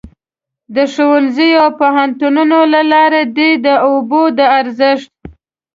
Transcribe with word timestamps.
د 0.75 0.77
ښوونځیو 0.93 1.59
او 1.63 1.69
پوهنتونونو 1.81 2.57
له 2.73 2.81
لارې 2.91 3.21
دې 3.37 3.49
د 3.65 3.67
اوبو 3.87 4.21
د 4.37 4.39
ارزښت. 4.59 5.11